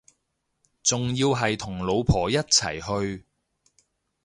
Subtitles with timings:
[0.81, 3.23] 仲要係同老婆一齊去